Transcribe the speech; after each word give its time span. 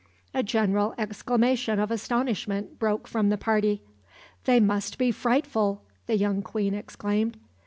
A 0.33 0.41
general 0.41 0.95
exclamation 0.97 1.79
of 1.79 1.91
astonishment 1.91 2.79
broke 2.79 3.07
from 3.07 3.29
the 3.29 3.37
party. 3.37 3.83
"They 4.45 4.59
must 4.59 4.97
be 4.97 5.11
frightful!" 5.11 5.83
the 6.07 6.17
young 6.17 6.41
queen 6.41 6.73
exclaimed. 6.73 7.37